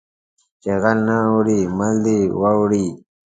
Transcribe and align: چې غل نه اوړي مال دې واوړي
چې 0.61 0.71
غل 0.81 0.99
نه 1.07 1.15
اوړي 1.27 1.59
مال 1.77 1.95
دې 2.05 2.17
واوړي 2.41 2.85